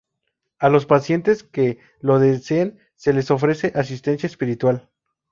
[0.57, 4.89] A los pacientes que lo deseen se les ofrece asistencia espiritual.